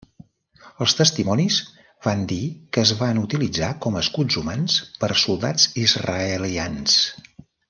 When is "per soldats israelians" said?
5.05-6.99